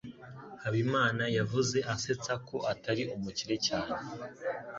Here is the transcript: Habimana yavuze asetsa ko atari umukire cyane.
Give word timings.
Habimana 0.63 1.23
yavuze 1.37 1.77
asetsa 1.93 2.33
ko 2.47 2.57
atari 2.73 3.03
umukire 3.15 3.55
cyane. 3.67 3.97